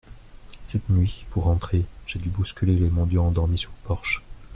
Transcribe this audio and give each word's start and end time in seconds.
Cette 0.65 0.89
nuit, 0.89 1.25
pour 1.29 1.43
rentrer, 1.43 1.85
j’ai 2.07 2.17
dû 2.17 2.29
bousculer 2.31 2.73
les 2.75 2.89
mendiants 2.89 3.27
endormis 3.27 3.59
sous 3.59 3.69
le 3.69 3.87
porche. 3.87 4.23